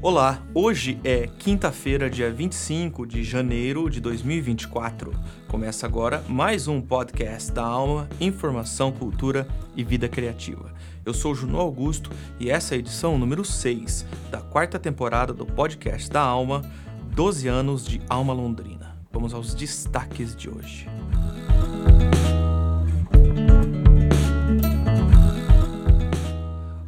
[0.00, 5.12] Olá, hoje é quinta-feira, dia 25 de janeiro de 2024.
[5.48, 10.72] Começa agora mais um podcast da Alma, Informação, Cultura e Vida Criativa.
[11.04, 15.44] Eu sou Juno Augusto e essa é a edição número 6 da quarta temporada do
[15.44, 16.62] podcast da Alma,
[17.12, 18.96] 12 anos de Alma Londrina.
[19.10, 20.86] Vamos aos destaques de hoje.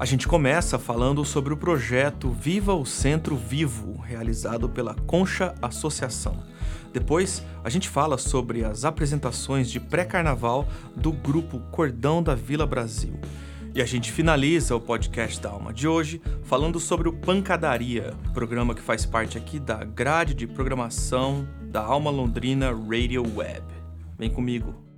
[0.01, 6.43] A gente começa falando sobre o projeto Viva o Centro Vivo, realizado pela Concha Associação.
[6.91, 13.13] Depois, a gente fala sobre as apresentações de pré-carnaval do grupo Cordão da Vila Brasil.
[13.75, 18.75] E a gente finaliza o podcast da Alma de hoje falando sobre o Pancadaria, programa
[18.75, 23.67] que faz parte aqui da grade de programação da Alma Londrina Radio Web.
[24.19, 24.90] Vem comigo.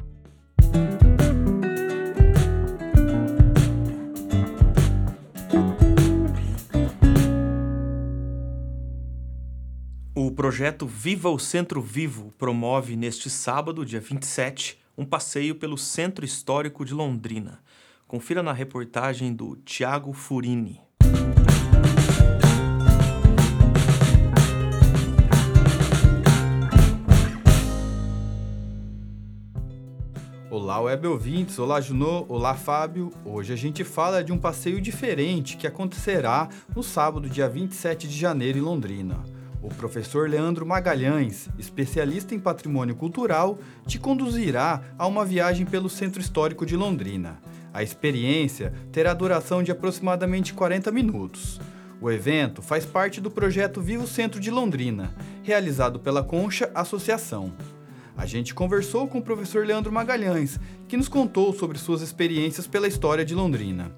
[10.43, 16.85] Projeto Viva o Centro Vivo promove neste sábado, dia 27, um passeio pelo Centro Histórico
[16.85, 17.61] de Londrina.
[18.09, 20.81] Confira na reportagem do Tiago Furini.
[30.51, 33.13] Olá, web ouvintes, olá Junô, olá Fábio.
[33.25, 38.19] Hoje a gente fala de um passeio diferente que acontecerá no sábado, dia 27 de
[38.19, 39.23] janeiro, em Londrina.
[39.63, 46.21] O professor Leandro Magalhães, especialista em patrimônio cultural, te conduzirá a uma viagem pelo Centro
[46.21, 47.41] Histórico de Londrina.
[47.73, 51.61] A experiência terá duração de aproximadamente 40 minutos.
[52.01, 57.53] O evento faz parte do projeto Vivo Centro de Londrina, realizado pela Concha Associação.
[58.17, 62.89] A gente conversou com o professor Leandro Magalhães, que nos contou sobre suas experiências pela
[62.89, 63.93] história de Londrina.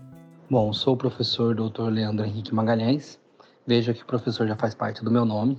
[0.51, 1.89] Bom, sou o professor Dr.
[1.89, 3.19] Leandro Henrique Magalhães.
[3.67, 5.59] Veja que o professor já faz parte do meu nome.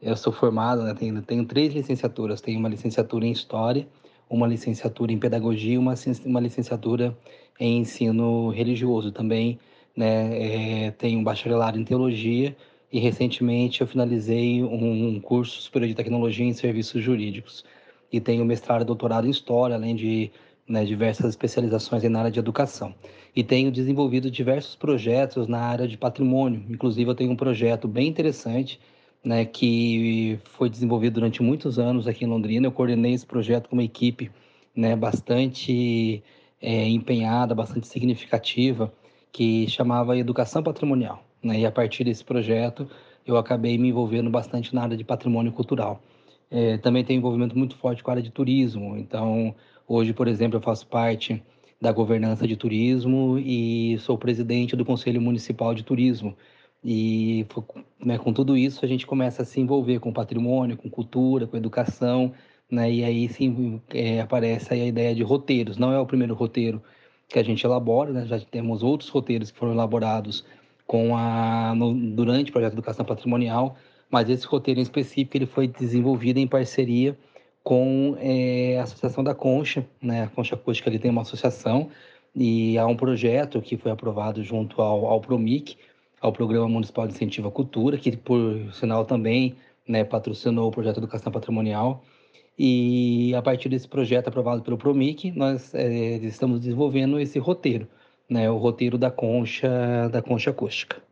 [0.00, 2.40] Eu sou formado, né, tenho, tenho três licenciaturas.
[2.40, 3.86] Tenho uma licenciatura em História,
[4.28, 5.94] uma licenciatura em Pedagogia e uma,
[6.24, 7.14] uma licenciatura
[7.58, 9.12] em Ensino Religioso.
[9.12, 9.58] Também
[9.94, 12.56] né, é, tenho um bacharelado em Teologia
[12.90, 17.66] e recentemente eu finalizei um curso superior de Tecnologia em Serviços Jurídicos.
[18.10, 20.30] E tenho mestrado e doutorado em História, além de
[20.66, 22.94] né, diversas especializações na área de educação.
[23.34, 26.64] E tenho desenvolvido diversos projetos na área de patrimônio.
[26.68, 28.80] Inclusive, eu tenho um projeto bem interessante
[29.24, 32.66] né, que foi desenvolvido durante muitos anos aqui em Londrina.
[32.66, 34.30] Eu coordenei esse projeto com uma equipe
[34.74, 36.22] né, bastante
[36.60, 38.92] é, empenhada, bastante significativa,
[39.32, 41.22] que chamava Educação Patrimonial.
[41.42, 41.60] Né?
[41.60, 42.88] E a partir desse projeto,
[43.26, 46.02] eu acabei me envolvendo bastante na área de patrimônio cultural.
[46.50, 48.96] É, também tenho envolvimento muito forte com a área de turismo.
[48.96, 49.54] Então,
[49.86, 51.42] hoje, por exemplo, eu faço parte
[51.80, 56.36] da governança de turismo e sou presidente do Conselho Municipal de Turismo.
[56.84, 57.46] E
[58.04, 61.56] né, com tudo isso a gente começa a se envolver com patrimônio, com cultura, com
[61.56, 62.32] educação,
[62.70, 62.90] né?
[62.90, 65.76] E aí sim é, aparece a ideia de roteiros.
[65.78, 66.82] Não é o primeiro roteiro
[67.28, 68.26] que a gente elabora, né?
[68.26, 70.44] já temos outros roteiros que foram elaborados
[70.86, 73.76] com a no, durante o projeto de educação patrimonial,
[74.10, 77.16] mas esse roteiro em específico ele foi desenvolvido em parceria
[77.62, 80.24] com é, a Associação da Concha, né?
[80.24, 81.90] A Concha Acústica ele tem uma associação
[82.34, 85.76] e há um projeto que foi aprovado junto ao, ao Promic,
[86.20, 89.56] ao Programa Municipal de Incentivo à Cultura, que por sinal também
[89.86, 92.02] né, patrocinou o projeto Educação Patrimonial.
[92.58, 97.88] E a partir desse projeto aprovado pelo Promic, nós é, estamos desenvolvendo esse roteiro,
[98.28, 101.02] né, o roteiro da concha da concha acústica.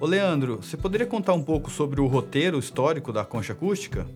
[0.00, 4.06] Ô Leandro, você poderia contar um pouco sobre o roteiro histórico da concha acústica?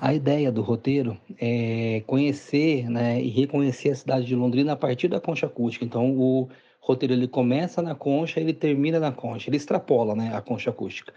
[0.00, 5.08] A ideia do roteiro é conhecer né, e reconhecer a cidade de Londrina a partir
[5.08, 5.84] da concha acústica.
[5.84, 6.48] Então, o
[6.80, 11.12] roteiro ele começa na concha, ele termina na concha, ele extrapola né, a concha acústica.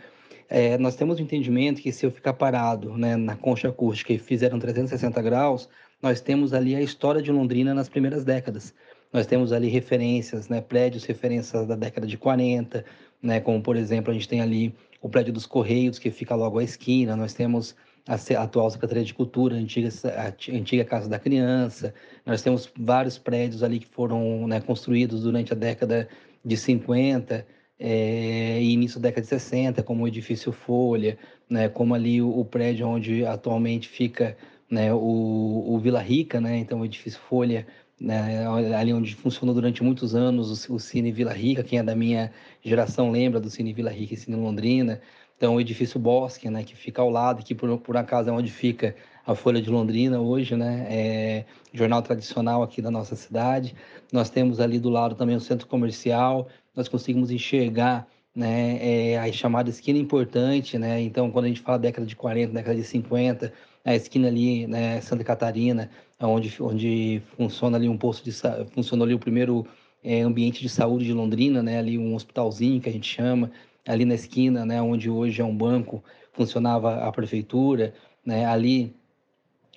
[0.50, 4.18] É, nós temos o entendimento que se eu ficar parado né, na concha acústica e
[4.18, 5.68] fizer um 360 graus,
[6.02, 8.74] nós temos ali a história de Londrina nas primeiras décadas.
[9.12, 12.86] Nós temos ali referências, né, prédios, referências da década de 40,
[13.22, 16.60] né, como por exemplo a gente tem ali o prédio dos Correios, que fica logo
[16.60, 17.76] à esquina, nós temos
[18.08, 21.94] a atual Secretaria de Cultura, a antiga, a antiga Casa da Criança.
[22.26, 26.08] Nós temos vários prédios ali que foram né, construídos durante a década
[26.44, 27.46] de 50
[27.80, 31.18] é, e início da década de 60, como o edifício Folha,
[31.50, 34.38] né, como ali o, o prédio onde atualmente fica
[34.70, 37.68] né, o, o, Vila Rica, né, então o edifício Folha
[38.00, 38.46] né,
[38.78, 42.32] ali onde funcionou durante muitos anos o, o Cine Vila Rica, quem é da minha
[42.64, 45.02] geração lembra do Cine Vila Rica e Cine Londrina.
[45.38, 48.52] Então, o edifício Bosque, né, que fica ao lado, que por, por acaso é onde
[48.52, 48.96] fica
[49.26, 53.76] a Folha de Londrina hoje, né, é jornal tradicional aqui da nossa cidade.
[54.12, 59.32] Nós temos ali do lado também o centro comercial, nós conseguimos enxergar né, é, a
[59.32, 63.54] chamada esquina importante, né, então quando a gente fala década de 40, década de 50,
[63.86, 68.32] a esquina ali, né, Santa Catarina, onde, onde funciona ali um posto de
[68.72, 69.68] funcionou ali o primeiro
[70.04, 73.52] é, ambiente de saúde de Londrina, né, ali um hospitalzinho que a gente chama,
[73.88, 76.04] ali na esquina, né, onde hoje é um banco,
[76.34, 77.94] funcionava a prefeitura,
[78.26, 78.94] né, ali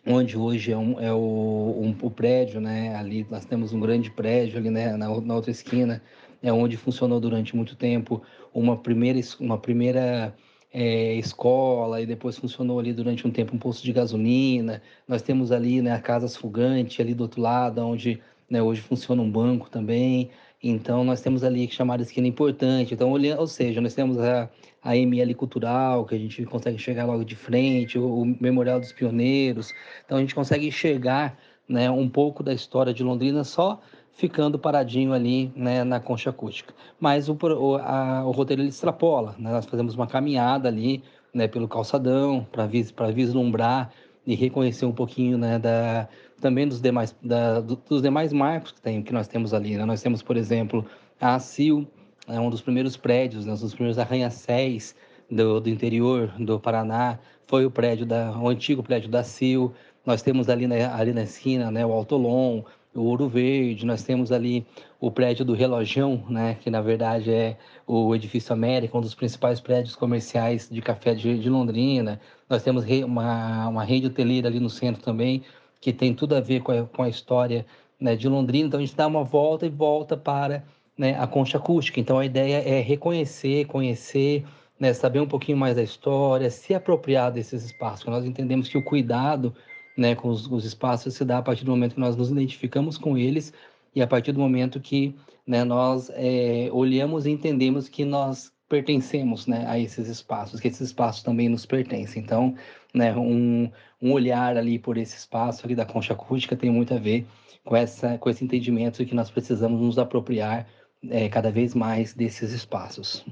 [0.06, 4.10] onde hoje é, um, é o, um, o prédio, né, ali nós temos um grande
[4.10, 6.02] prédio ali, né, na, na outra esquina,
[6.42, 8.22] é onde funcionou durante muito tempo
[8.52, 10.34] uma primeira, uma primeira
[10.72, 14.82] é, escola e depois funcionou ali durante um tempo um posto de gasolina.
[15.06, 19.20] Nós temos ali né, a Casas Fugante ali do outro lado, onde né, hoje funciona
[19.20, 20.30] um banco também.
[20.62, 22.94] Então nós temos ali que chamar de esquina importante.
[22.94, 24.48] Então, olhando, ou seja, nós temos a,
[24.82, 28.92] a ML Cultural, que a gente consegue chegar logo de frente, o, o Memorial dos
[28.92, 29.72] Pioneiros.
[30.04, 33.80] Então a gente consegue enxergar né, um pouco da história de Londrina só
[34.12, 36.74] ficando paradinho ali né, na concha acústica.
[36.98, 39.50] Mas o, o, a, o roteiro ele extrapola, né?
[39.50, 41.02] nós fazemos uma caminhada ali
[41.32, 43.90] né, pelo calçadão para vis, vislumbrar
[44.26, 46.06] e reconhecer um pouquinho né, da,
[46.40, 49.76] também dos demais, da, dos demais marcos que, tem, que nós temos ali.
[49.76, 49.84] Né?
[49.84, 50.84] Nós temos, por exemplo,
[51.20, 51.86] a ACIL,
[52.26, 54.94] é um dos primeiros prédios, né, um dos primeiros arranha-céus
[55.30, 59.72] do, do interior do Paraná, foi o prédio da, o antigo prédio da CIL.
[60.06, 62.62] Nós temos ali, na, ali na esquina né, o Autolon,
[62.94, 64.66] o Ouro Verde, nós temos ali
[65.00, 67.56] o prédio do Relojão, né, que na verdade é
[67.86, 72.20] o Edifício América, um dos principais prédios comerciais de café de, de Londrina.
[72.48, 75.42] Nós temos uma, uma rede hoteleira ali no centro também,
[75.80, 77.64] que tem tudo a ver com a, com a história
[77.98, 78.68] né, de Londrina.
[78.68, 80.64] Então a gente dá uma volta e volta para
[80.96, 81.98] né, a concha acústica.
[81.98, 84.44] Então a ideia é reconhecer, conhecer,
[84.78, 88.06] né, saber um pouquinho mais da história, se apropriar desses espaços.
[88.06, 89.54] Nós entendemos que o cuidado
[89.96, 92.96] né, com os, os, espaços se dá a partir do momento que nós nos identificamos
[92.96, 93.52] com eles
[93.94, 95.14] e a partir do momento que
[95.46, 100.80] né, nós é, olhamos e entendemos que nós pertencemos né, a esses espaços, que esses
[100.80, 102.22] espaços também nos pertencem.
[102.22, 102.54] Então,
[102.94, 103.68] né, um,
[104.00, 107.26] um olhar ali por esse espaço ali da concha acústica tem muito a ver
[107.64, 110.66] com, essa, com esse entendimento de que nós precisamos nos apropriar
[111.08, 113.24] é, cada vez mais desses espaços.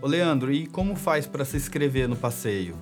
[0.00, 2.76] Ô Leandro, e como faz para se inscrever no passeio?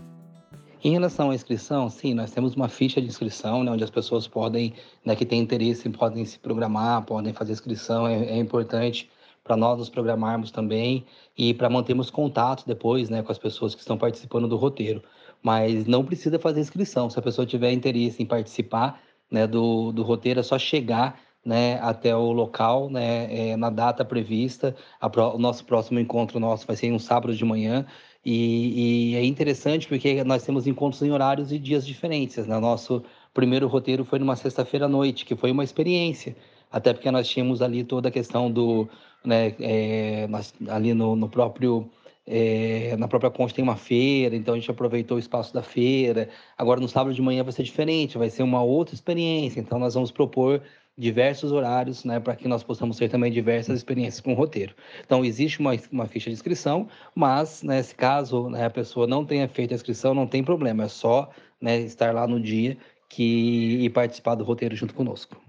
[0.83, 4.27] Em relação à inscrição, sim, nós temos uma ficha de inscrição, né, onde as pessoas
[4.27, 4.73] podem,
[5.05, 9.11] né, que têm interesse, podem se programar, podem fazer inscrição, é, é importante
[9.45, 11.05] para nós nos programarmos também
[11.37, 15.03] e para mantermos contato depois, né, com as pessoas que estão participando do roteiro.
[15.43, 19.01] Mas não precisa fazer inscrição, se a pessoa tiver interesse em participar,
[19.31, 24.05] né, do, do roteiro, é só chegar né, até o local, né, é, na data
[24.05, 24.75] prevista.
[25.13, 27.87] Pro, o nosso próximo encontro nosso vai ser em um sábado de manhã.
[28.25, 32.47] E, e, é interessante porque nós temos encontros em horários e dias diferentes.
[32.47, 32.59] Né?
[32.59, 33.03] Nosso
[33.33, 36.37] primeiro roteiro foi numa sexta-feira à noite, que foi uma experiência,
[36.71, 38.89] até porque nós tínhamos ali toda a questão do,
[39.25, 41.89] né, é, nós, ali no, no próprio
[42.27, 46.29] é, na própria Concha tem uma feira, então a gente aproveitou o espaço da feira.
[46.57, 49.61] Agora no sábado de manhã vai ser diferente, vai ser uma outra experiência.
[49.61, 50.63] Então nós vamos propor
[51.01, 54.75] diversos horários, né, para que nós possamos ter também diversas experiências com o roteiro.
[55.05, 59.49] Então, existe uma, uma ficha de inscrição, mas, nesse caso, né, a pessoa não tenha
[59.49, 62.77] feito a inscrição, não tem problema, é só né, estar lá no dia
[63.09, 65.41] que, e participar do roteiro junto conosco.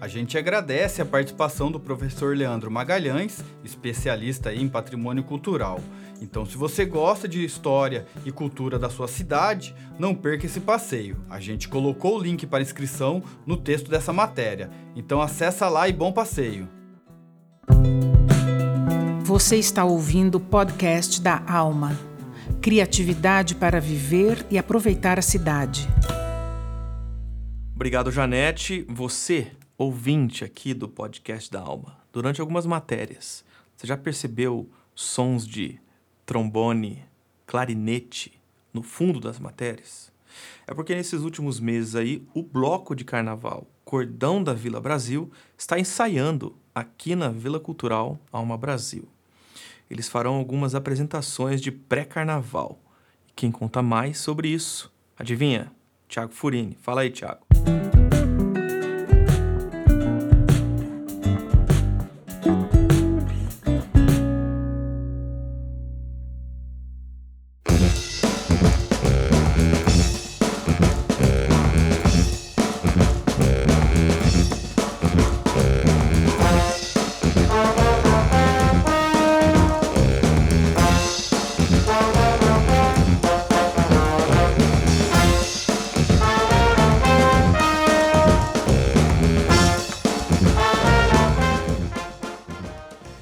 [0.00, 5.80] A gente agradece a participação do professor Leandro Magalhães, especialista em patrimônio cultural.
[6.20, 11.16] Então, se você gosta de história e cultura da sua cidade, não perca esse passeio.
[11.28, 14.70] A gente colocou o link para inscrição no texto dessa matéria.
[14.94, 16.68] Então, acessa lá e bom passeio.
[19.22, 21.98] Você está ouvindo o podcast da Alma.
[22.62, 25.88] Criatividade para viver e aproveitar a cidade.
[27.74, 28.84] Obrigado, Janete.
[28.88, 33.44] Você ouvinte aqui do podcast da Alma, durante algumas matérias,
[33.76, 35.80] você já percebeu sons de
[36.26, 37.04] trombone,
[37.46, 38.40] clarinete
[38.74, 40.10] no fundo das matérias?
[40.66, 45.78] É porque nesses últimos meses aí, o bloco de carnaval Cordão da Vila Brasil está
[45.78, 49.08] ensaiando aqui na Vila Cultural Alma Brasil.
[49.88, 52.78] Eles farão algumas apresentações de pré-carnaval.
[53.34, 55.72] Quem conta mais sobre isso, adivinha?
[56.08, 56.76] Tiago Furini.
[56.82, 57.47] Fala aí, Tiago.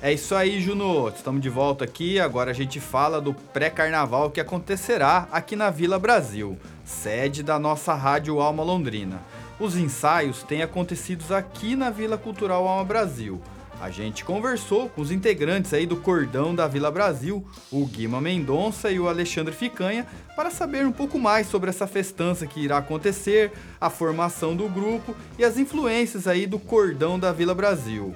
[0.07, 1.09] É isso aí, Juno.
[1.09, 2.21] Estamos de volta aqui.
[2.21, 7.93] Agora a gente fala do pré-carnaval que acontecerá aqui na Vila Brasil, sede da nossa
[7.93, 9.21] Rádio Alma Londrina.
[9.59, 13.43] Os ensaios têm acontecido aqui na Vila Cultural Alma Brasil.
[13.81, 18.93] A gente conversou com os integrantes aí do Cordão da Vila Brasil, o Guima Mendonça
[18.93, 23.51] e o Alexandre Ficanha, para saber um pouco mais sobre essa festança que irá acontecer,
[23.81, 28.15] a formação do grupo e as influências aí do Cordão da Vila Brasil.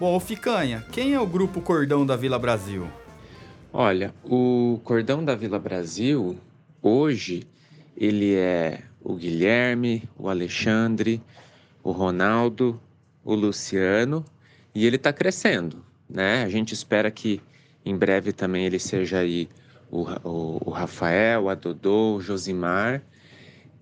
[0.00, 2.88] Bom, Ficanha, quem é o grupo Cordão da Vila Brasil?
[3.70, 6.38] Olha, o Cordão da Vila Brasil,
[6.80, 7.42] hoje,
[7.94, 11.20] ele é o Guilherme, o Alexandre,
[11.82, 12.80] o Ronaldo,
[13.22, 14.24] o Luciano
[14.74, 16.44] e ele está crescendo, né?
[16.44, 17.38] A gente espera que
[17.84, 19.50] em breve também ele seja aí
[19.90, 23.02] o, o, o Rafael, a Dodô, o Josimar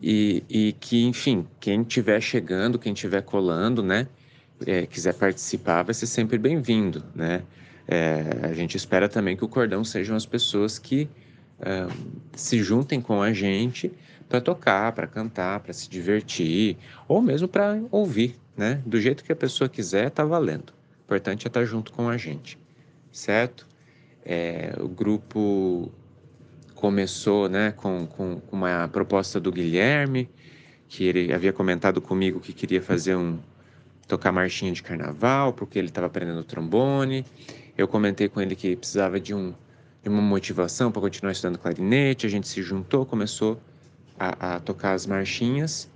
[0.02, 4.08] e, e que, enfim, quem estiver chegando, quem estiver colando, né?
[4.66, 7.42] É, quiser participar, vai ser sempre bem-vindo, né?
[7.86, 11.08] É, a gente espera também que o cordão sejam as pessoas que
[11.60, 11.92] uh,
[12.36, 13.90] se juntem com a gente
[14.28, 18.82] para tocar, para cantar, para se divertir, ou mesmo para ouvir, né?
[18.84, 20.70] Do jeito que a pessoa quiser, tá valendo.
[20.70, 22.58] O importante é estar tá junto com a gente,
[23.10, 23.66] certo?
[24.24, 25.90] É, o grupo
[26.74, 30.28] começou, né, com, com uma proposta do Guilherme,
[30.86, 33.38] que ele havia comentado comigo que queria fazer um
[34.08, 37.24] tocar marchinha de carnaval, porque ele estava aprendendo trombone.
[37.76, 39.54] Eu comentei com ele que precisava de um
[40.02, 42.26] de uma motivação para continuar estudando clarinete.
[42.26, 43.60] A gente se juntou, começou
[44.18, 45.88] a, a tocar as marchinhas.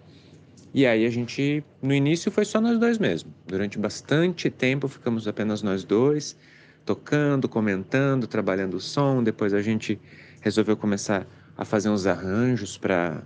[0.74, 3.32] E aí a gente, no início foi só nós dois mesmo.
[3.46, 6.36] Durante bastante tempo ficamos apenas nós dois,
[6.84, 9.22] tocando, comentando, trabalhando o som.
[9.22, 10.00] Depois a gente
[10.40, 11.26] resolveu começar
[11.56, 13.22] a fazer uns arranjos para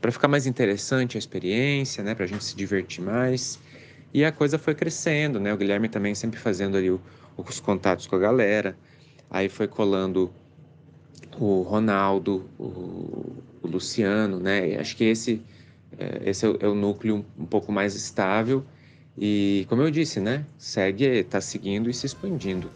[0.00, 3.60] para ficar mais interessante a experiência, né, para a gente se divertir mais.
[4.12, 5.52] E a coisa foi crescendo, né?
[5.52, 7.00] O Guilherme também sempre fazendo ali o,
[7.36, 8.76] os contatos com a galera.
[9.30, 10.30] Aí foi colando
[11.38, 14.76] o Ronaldo, o, o Luciano, né?
[14.76, 15.42] Acho que esse,
[15.98, 18.64] é, esse é o, é o núcleo um pouco mais estável
[19.16, 20.44] e, como eu disse, né?
[20.58, 22.70] Segue, está seguindo e se expandindo.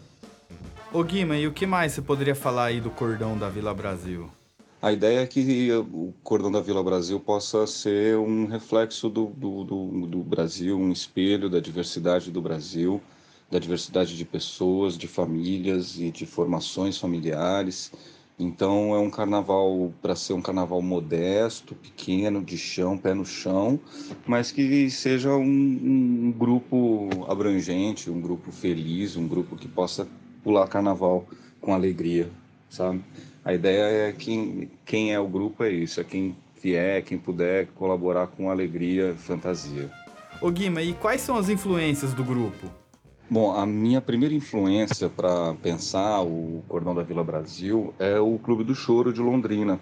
[0.93, 4.29] Ô Guima, e o que mais você poderia falar aí do cordão da Vila Brasil?
[4.79, 9.63] A ideia é que o cordão da Vila Brasil possa ser um reflexo do, do,
[9.63, 13.01] do, do Brasil, um espelho da diversidade do Brasil,
[13.49, 17.91] da diversidade de pessoas, de famílias e de formações familiares.
[18.37, 23.79] Então é um carnaval para ser um carnaval modesto, pequeno, de chão, pé no chão,
[24.27, 30.07] mas que seja um, um, grupo abrangente, um grupo feliz, um grupo que possa
[30.43, 31.25] pular carnaval
[31.59, 32.29] com alegria,
[32.69, 33.03] sabe?
[33.43, 37.67] A ideia é que quem é o grupo é isso, é quem vier, quem puder
[37.75, 39.89] colaborar com alegria, fantasia.
[40.41, 42.69] Ô Guima, e quais são as influências do grupo?
[43.29, 48.63] Bom, a minha primeira influência para pensar o Cordão da Vila Brasil é o Clube
[48.63, 49.79] do Choro de Londrina,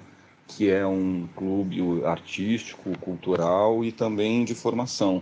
[0.47, 5.21] que é um clube artístico, cultural e também de formação.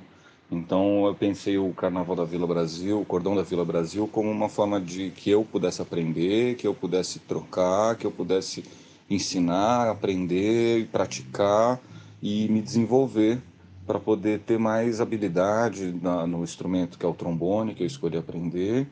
[0.54, 4.48] Então eu pensei o Carnaval da Vila Brasil, o Cordão da Vila Brasil, como uma
[4.48, 8.64] forma de que eu pudesse aprender, que eu pudesse trocar, que eu pudesse
[9.10, 11.82] ensinar, aprender, praticar
[12.22, 13.42] e me desenvolver
[13.88, 18.18] para poder ter mais habilidade na, no instrumento que é o trombone, que eu escolhi
[18.18, 18.88] aprender,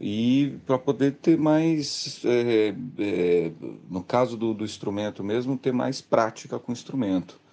[0.00, 3.52] e para poder ter mais, é, é,
[3.88, 7.45] no caso do, do instrumento mesmo, ter mais prática com o instrumento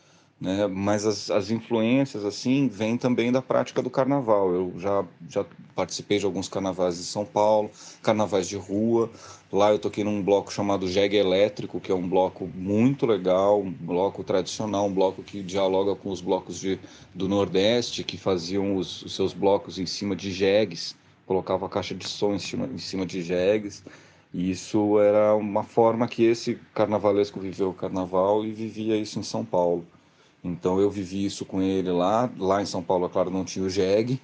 [0.43, 0.67] né?
[0.67, 4.53] Mas as, as influências assim vêm também da prática do carnaval.
[4.53, 7.71] Eu já já participei de alguns carnavais de São Paulo,
[8.01, 9.09] carnavais de rua.
[9.49, 13.71] Lá eu toquei num bloco chamado Jegue Elétrico, que é um bloco muito legal, um
[13.71, 16.77] bloco tradicional, um bloco que dialoga com os blocos de,
[17.15, 20.93] do Nordeste, que faziam os, os seus blocos em cima de jegues,
[21.25, 23.81] colocava a caixa de som em cima, em cima de jegues.
[24.33, 29.23] E isso era uma forma que esse carnavalesco viveu o carnaval e vivia isso em
[29.23, 29.85] São Paulo.
[30.43, 32.29] Então eu vivi isso com ele lá.
[32.37, 34.21] Lá em São Paulo, é claro, não tinha o jegue,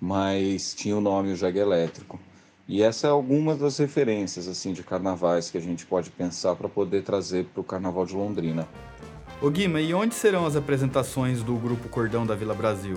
[0.00, 2.20] mas tinha o nome o jegue elétrico.
[2.68, 6.68] E essa é algumas das referências assim de carnavais que a gente pode pensar para
[6.68, 8.68] poder trazer para o Carnaval de Londrina.
[9.40, 12.96] O Guima, e onde serão as apresentações do Grupo Cordão da Vila Brasil?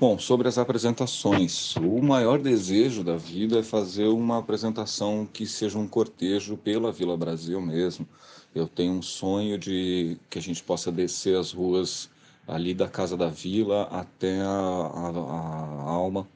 [0.00, 5.78] Bom, sobre as apresentações, o maior desejo da vida é fazer uma apresentação que seja
[5.78, 8.08] um cortejo pela Vila Brasil mesmo,
[8.54, 12.08] eu tenho um sonho de que a gente possa descer as ruas
[12.48, 16.26] ali da Casa da Vila até a, a, a Alma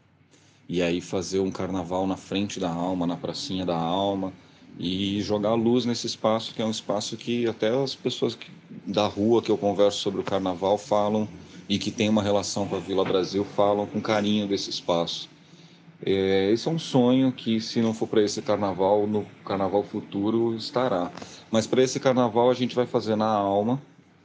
[0.69, 4.31] e aí fazer um carnaval na frente da Alma, na pracinha da Alma
[4.79, 8.51] e jogar luz nesse espaço que é um espaço que até as pessoas que,
[8.87, 11.27] da rua que eu converso sobre o carnaval falam
[11.69, 15.29] e que tem uma relação com a Vila Brasil falam com carinho desse espaço.
[16.05, 20.55] É, esse é um sonho que, se não for para esse carnaval, no carnaval futuro
[20.55, 21.11] estará.
[21.51, 23.81] Mas para esse carnaval a gente vai fazer na alma.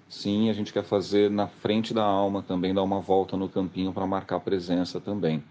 [0.10, 3.94] Sim, a gente quer fazer na frente da alma também, dar uma volta no campinho
[3.94, 5.44] para marcar presença também.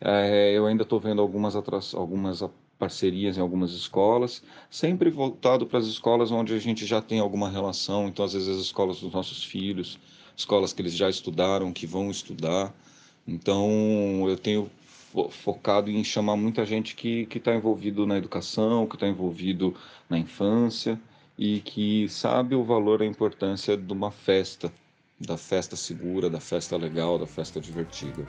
[0.00, 1.54] É, eu ainda estou vendo algumas,
[1.94, 2.42] algumas
[2.78, 7.50] parcerias em algumas escolas, sempre voltado para as escolas onde a gente já tem alguma
[7.50, 9.98] relação, então às vezes as escolas dos nossos filhos,
[10.38, 12.72] escolas que eles já estudaram, que vão estudar.
[13.26, 14.70] Então eu tenho
[15.30, 19.74] focado em chamar muita gente que está envolvido na educação, que está envolvido
[20.08, 20.98] na infância
[21.36, 24.72] e que sabe o valor e a importância de uma festa,
[25.20, 28.26] da festa segura, da festa legal, da festa divertida.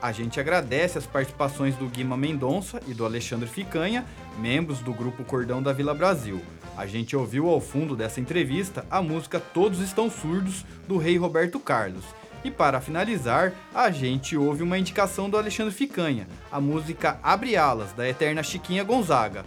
[0.00, 4.04] A gente agradece as participações do Guima Mendonça e do Alexandre Ficanha,
[4.38, 6.40] membros do grupo Cordão da Vila Brasil.
[6.76, 11.58] A gente ouviu ao fundo dessa entrevista a música Todos Estão Surdos, do rei Roberto
[11.58, 12.04] Carlos.
[12.44, 17.92] E para finalizar, a gente ouve uma indicação do Alexandre Ficanha, a música Abre Alas,
[17.92, 19.44] da eterna Chiquinha Gonzaga.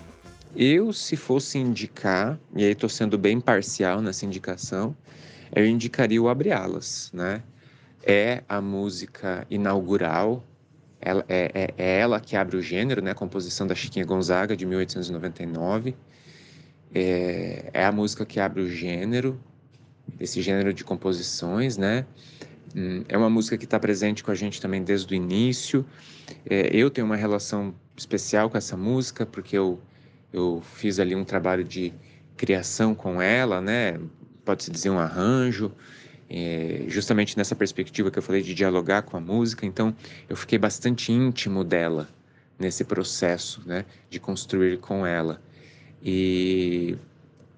[0.53, 4.93] Eu, se fosse indicar, e aí estou sendo bem parcial nessa indicação,
[5.55, 7.41] eu indicaria o Abre Alas, né?
[8.03, 10.43] É a música inaugural,
[10.99, 13.13] ela, é, é, é, ela que abre o gênero, né?
[13.13, 15.95] Composição da Chiquinha Gonzaga, de 1899.
[16.93, 19.39] É, é a música que abre o gênero,
[20.19, 22.05] esse gênero de composições, né?
[22.75, 25.85] Hum, é uma música que está presente com a gente também desde o início.
[26.47, 29.79] É, eu tenho uma relação especial com essa música, porque eu,
[30.31, 31.93] eu fiz ali um trabalho de
[32.37, 33.99] criação com ela, né?
[34.45, 35.71] Pode-se dizer um arranjo
[36.33, 39.65] é, justamente nessa perspectiva que eu falei de dialogar com a música.
[39.65, 39.93] Então,
[40.29, 42.07] eu fiquei bastante íntimo dela
[42.57, 45.41] nesse processo, né, de construir com ela.
[46.01, 46.97] E,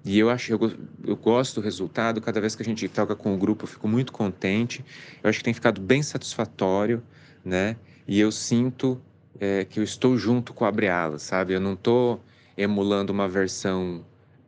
[0.04, 0.72] e eu acho, eu,
[1.06, 2.20] eu gosto do resultado.
[2.20, 4.84] Cada vez que a gente toca com o grupo, eu fico muito contente.
[5.22, 7.00] Eu acho que tem ficado bem satisfatório,
[7.44, 7.76] né?
[8.08, 9.00] E eu sinto
[9.38, 11.54] é, que eu estou junto com a Abre sabe?
[11.54, 12.20] Eu não estou
[12.56, 14.04] emulando uma versão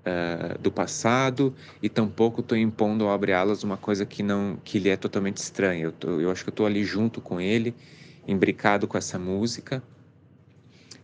[0.06, 4.78] uh, do passado e tampouco estou impondo ao Abre Alas uma coisa que não que
[4.78, 5.84] lhe é totalmente estranha.
[5.84, 7.74] Eu, tô, eu acho que estou ali junto com ele,
[8.26, 9.82] imbricado com essa música.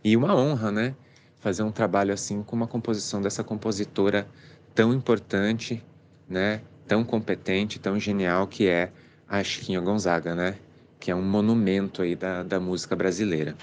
[0.03, 0.95] E uma honra, né?
[1.39, 4.27] Fazer um trabalho assim com uma composição dessa compositora
[4.73, 5.83] tão importante,
[6.27, 6.61] né?
[6.87, 8.91] Tão competente, tão genial que é
[9.27, 10.55] a Chiquinha Gonzaga, né?
[10.99, 13.55] Que é um monumento aí da, da música brasileira.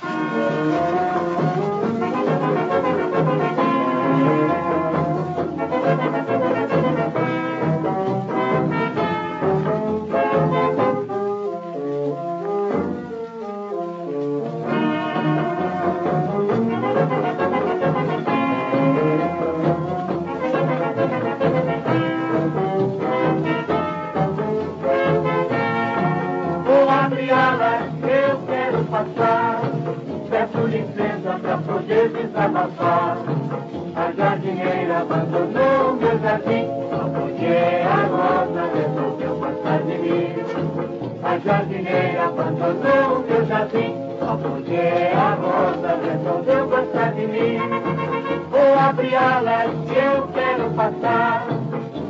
[49.14, 51.46] elas que eu quero passar.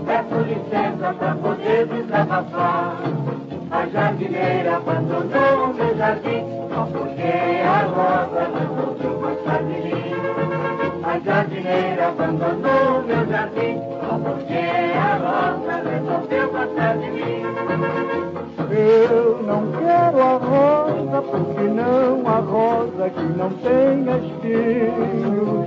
[0.07, 2.97] Peço licença pra poder desabafar.
[3.71, 10.15] A jardineira abandonou o meu jardim, só porque a rosa não voltou gostar de mim.
[11.05, 14.59] A jardineira abandonou o meu jardim, só porque
[14.99, 17.43] a rosa resolveu passar de mim.
[18.73, 25.61] Eu não quero a rosa, porque não a rosa que não tem espinhos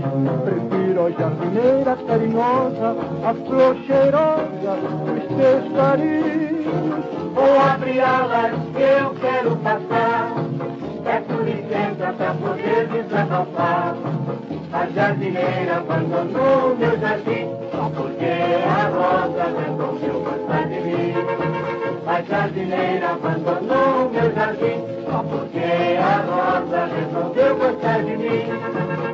[0.94, 4.78] virou jardineira carinhosa, a flor cheirosa
[5.08, 7.04] dos teus carinhos.
[7.34, 10.34] Vou abrir alas que eu quero passar,
[11.04, 13.96] peço licença pra poder desabafar.
[14.72, 18.26] A jardineira abandonou meu jardim, só porque
[18.70, 21.14] a rosa resolveu gostar de mim.
[22.06, 29.13] A jardineira abandonou meu jardim, só porque a rosa resolveu gostar de mim.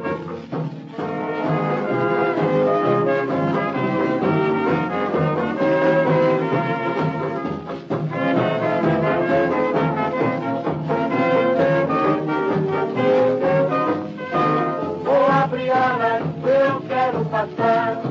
[17.40, 18.02] passar.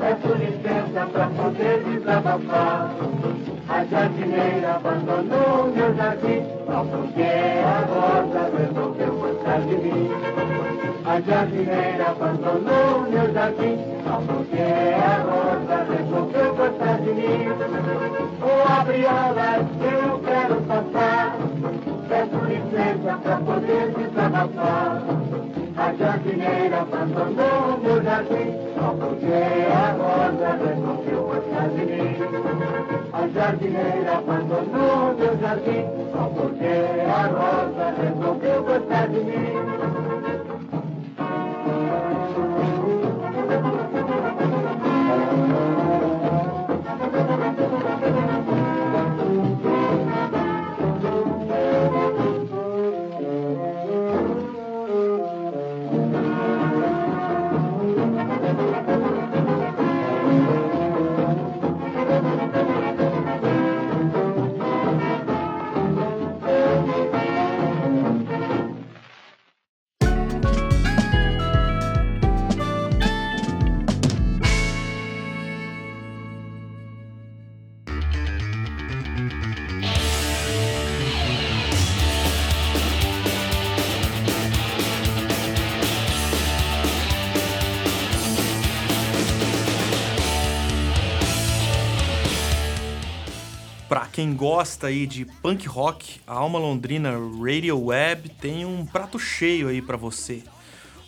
[0.00, 2.90] É Peço licença pra poder desabafar.
[3.68, 7.22] A jardineira abandonou meu jardim, só porque
[7.64, 10.10] a rosa resolveu gostar de mim.
[11.04, 17.48] A jardineira abandonou meu jardim, só porque a rosa resolveu gostar de mim.
[18.42, 21.36] Oh, abriola, eu quero passar.
[21.36, 25.02] É Peço licença pra poder desabafar.
[25.76, 27.75] A jardineira abandonou
[33.36, 36.64] jardineira abandonou meu jardim, só porque
[37.06, 39.85] a rosa resolveu gostar de mim.
[94.26, 99.68] Quem gosta aí de punk rock, a Alma Londrina Radio Web tem um prato cheio
[99.68, 100.42] aí pra você.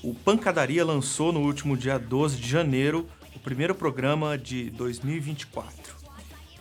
[0.05, 5.97] O Pancadaria lançou no último dia 12 de janeiro o primeiro programa de 2024.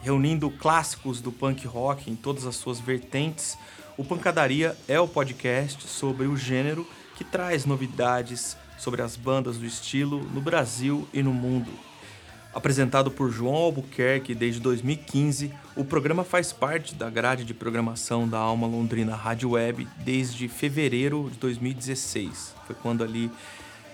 [0.01, 3.55] Reunindo clássicos do punk rock em todas as suas vertentes,
[3.95, 9.65] o Pancadaria é o podcast sobre o gênero que traz novidades sobre as bandas do
[9.67, 11.69] estilo no Brasil e no mundo.
[12.57, 18.39] Apresentado por João Albuquerque desde 2015, o programa faz parte da grade de programação da
[18.39, 22.55] Alma Londrina Rádio Web desde fevereiro de 2016.
[22.65, 23.29] Foi quando ali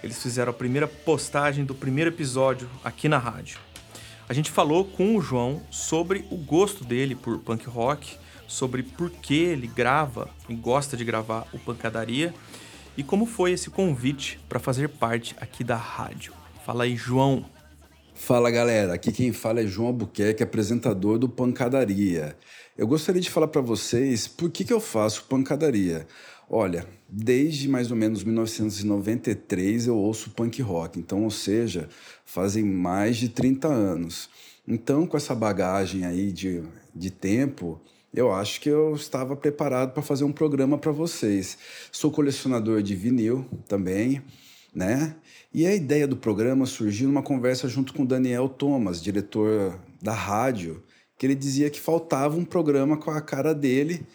[0.02, 3.60] eles fizeram a primeira postagem do primeiro episódio aqui na rádio.
[4.30, 8.16] A gente falou com o João sobre o gosto dele por punk rock,
[8.48, 12.34] sobre por que ele grava e gosta de gravar o Pancadaria
[12.96, 16.32] e como foi esse convite para fazer parte aqui da rádio.
[16.66, 17.44] Fala aí, João.
[18.26, 22.38] Fala galera, aqui quem fala é João Albuquerque, apresentador do Pancadaria.
[22.78, 26.08] Eu gostaria de falar para vocês por que, que eu faço pancadaria.
[26.50, 31.90] Olha, desde mais ou menos 1993 eu ouço punk rock, então, ou seja,
[32.24, 34.30] fazem mais de 30 anos.
[34.66, 36.64] Então, com essa bagagem aí de,
[36.96, 37.82] de tempo,
[38.14, 41.58] eu acho que eu estava preparado para fazer um programa para vocês.
[41.92, 44.24] Sou colecionador de vinil também,
[44.74, 45.16] né?
[45.54, 50.84] E a ideia do programa surgiu numa conversa junto com Daniel Thomas, diretor da rádio,
[51.18, 54.06] que ele dizia que faltava um programa com a cara dele,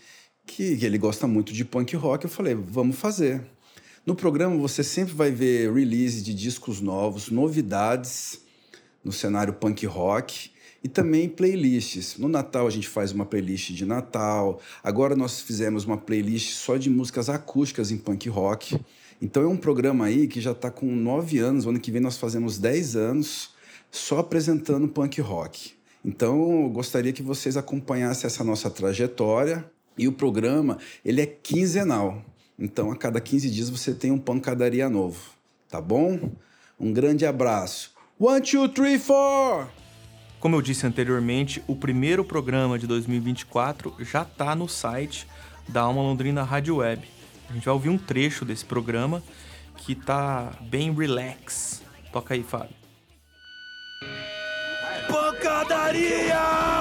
[0.46, 2.24] que, que ele gosta muito de punk rock.
[2.24, 3.42] Eu falei, vamos fazer.
[4.04, 8.40] No programa você sempre vai ver release de discos novos, novidades
[9.04, 10.50] no cenário punk rock
[10.82, 12.16] e também playlists.
[12.16, 14.60] No Natal a gente faz uma playlist de Natal.
[14.82, 18.80] Agora nós fizemos uma playlist só de músicas acústicas em punk rock.
[19.20, 21.66] Então é um programa aí que já está com nove anos.
[21.66, 23.50] O ano que vem nós fazemos dez anos
[23.90, 25.72] só apresentando punk rock.
[26.04, 29.64] Então eu gostaria que vocês acompanhassem essa nossa trajetória.
[29.96, 32.22] E o programa ele é quinzenal.
[32.58, 35.18] Então a cada 15 dias você tem um pancadaria novo.
[35.68, 36.30] Tá bom?
[36.78, 37.92] Um grande abraço.
[38.18, 39.68] One, two, three, four!
[40.40, 45.26] Como eu disse anteriormente, o primeiro programa de 2024 já está no site
[45.68, 47.17] da Alma Londrina Rádio Web.
[47.48, 49.22] A gente vai ouvir um trecho desse programa
[49.76, 51.82] que tá bem relax.
[52.12, 52.76] Toca aí, Fábio.
[55.08, 56.77] Pancadaria!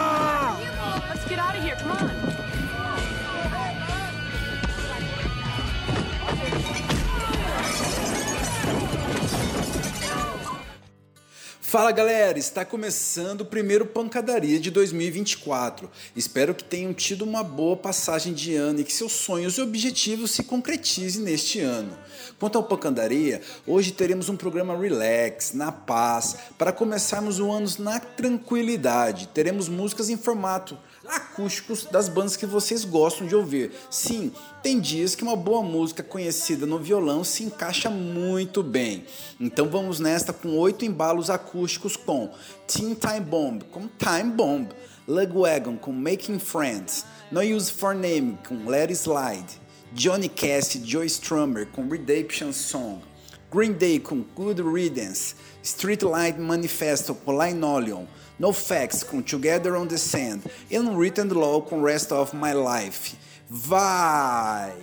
[11.70, 15.92] Fala galera, está começando o primeiro Pancadaria de 2024.
[16.16, 20.32] Espero que tenham tido uma boa passagem de ano e que seus sonhos e objetivos
[20.32, 21.92] se concretizem neste ano.
[22.40, 28.00] Quanto ao Pancadaria, hoje teremos um programa relax, na paz, para começarmos o ano na
[28.00, 29.28] tranquilidade.
[29.34, 30.78] Teremos músicas em formato
[31.08, 33.72] acústicos das bandas que vocês gostam de ouvir.
[33.90, 39.06] Sim, tem dias que uma boa música conhecida no violão se encaixa muito bem.
[39.40, 42.32] Então vamos nesta com oito embalos acústicos com
[42.68, 44.70] Teen Time Bomb com Time Bomb,
[45.08, 49.60] Lugwagon com Making Friends, No Use for Name com Let It Slide,
[49.94, 53.02] Johnny Cash e Joe Strummer com Redemption Song,
[53.50, 58.06] Green Day com Good Riddance, Streetlight Manifesto com Linoleum,
[58.38, 63.16] No Facts com Together on the Sand e Unwritten Law com Rest of My Life.
[63.50, 64.74] Vai!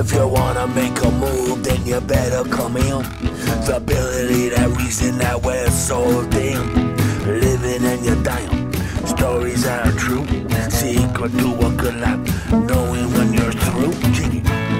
[0.00, 3.37] If you wanna make a move, then you better come in.
[3.68, 8.72] Ability, that reason that we're so damn living and you're dying.
[9.06, 10.26] Stories are true,
[10.70, 13.92] secret to what good life, knowing when you're through.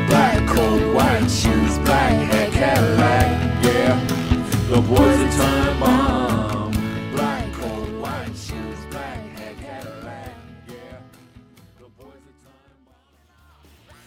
[0.09, 4.05] Black coat, white shoes, black hair, Cadillac, yeah.
[4.69, 5.68] The boys are time.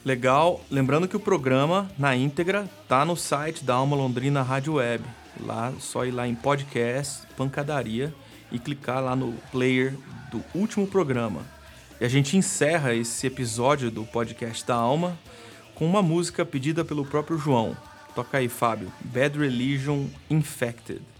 [0.04, 5.04] Legal, lembrando que o programa na íntegra tá no site da Alma Londrina Rádio Web.
[5.40, 8.12] Lá, só ir lá em podcast, pancadaria
[8.52, 9.94] e clicar lá no player
[10.32, 11.42] do último programa.
[12.00, 15.20] E a gente encerra esse episódio do podcast da Alma
[15.76, 17.78] com uma música pedida pelo próprio João.
[18.16, 18.92] Toca aí, Fábio.
[19.02, 21.11] Bad Religion Infected.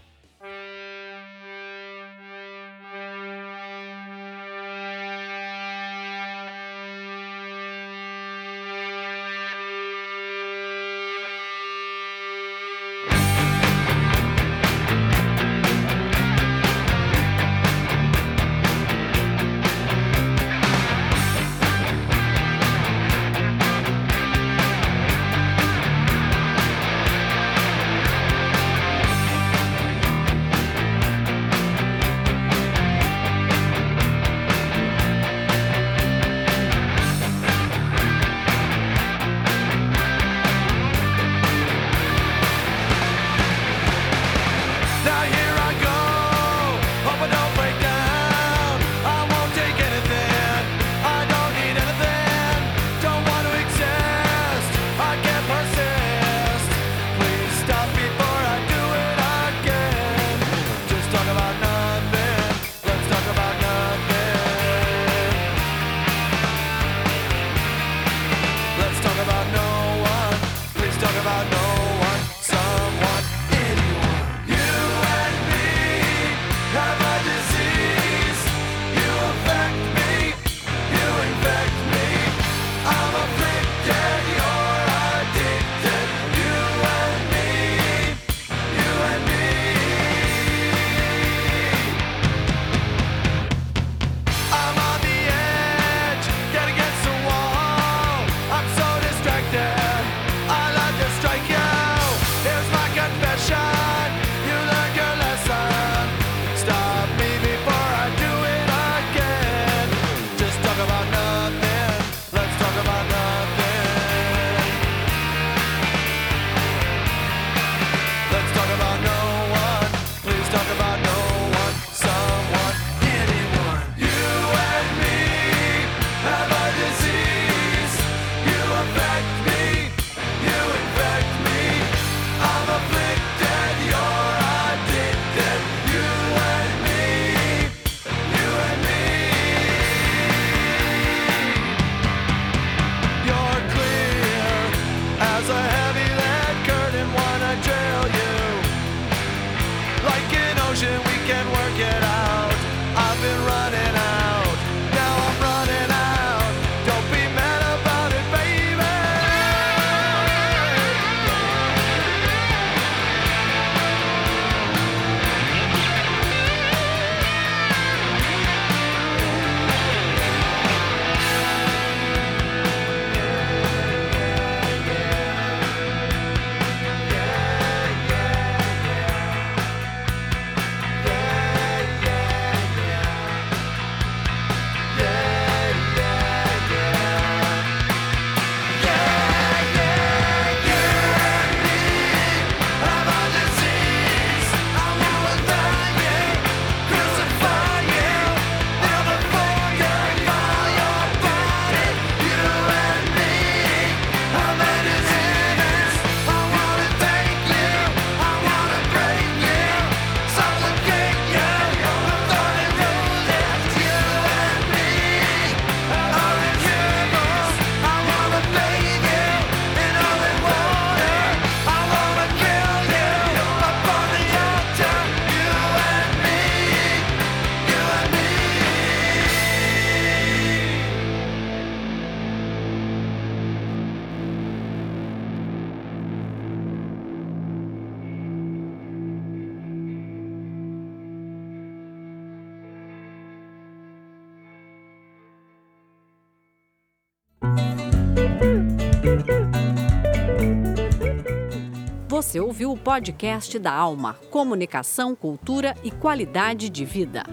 [252.32, 257.24] Você ouviu o podcast da Alma: Comunicação, Cultura e Qualidade de Vida.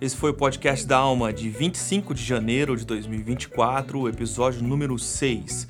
[0.00, 5.68] Esse foi o podcast da Alma de 25 de janeiro de 2024, episódio número 6.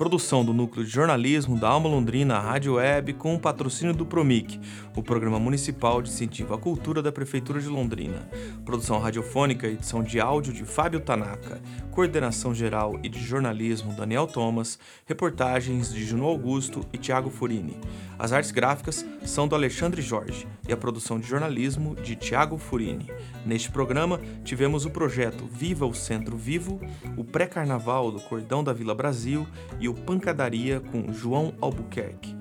[0.00, 4.58] Produção do Núcleo de Jornalismo da Alma Londrina Rádio Web com o patrocínio do Promic,
[4.96, 8.26] o Programa Municipal de Incentivo à Cultura da Prefeitura de Londrina.
[8.64, 11.60] Produção radiofônica e edição de áudio de Fábio Tanaka.
[11.90, 14.78] Coordenação geral e de jornalismo Daniel Thomas.
[15.04, 17.76] Reportagens de Juno Augusto e Tiago Furini.
[18.18, 23.10] As artes gráficas são do Alexandre Jorge e a produção de jornalismo de Tiago Furini.
[23.44, 26.80] Neste programa, tivemos o projeto Viva o Centro Vivo,
[27.18, 29.46] o pré-carnaval do Cordão da Vila Brasil
[29.78, 32.36] e o Pancadaria com João Albuquerque.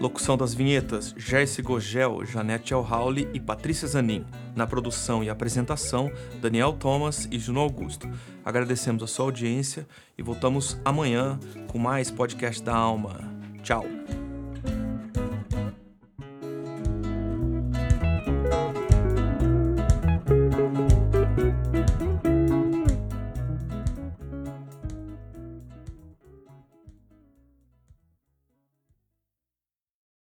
[0.00, 4.24] Locução das vinhetas: Jersey Gogel, Janete Elhauli e Patrícia Zanin.
[4.56, 6.10] Na produção e apresentação,
[6.40, 8.08] Daniel Thomas e Juno Augusto.
[8.44, 9.86] Agradecemos a sua audiência
[10.16, 13.20] e voltamos amanhã com mais podcast da Alma.
[13.62, 14.29] Tchau!